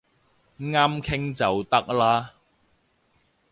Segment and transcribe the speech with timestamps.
[0.59, 2.33] 啱傾就得啦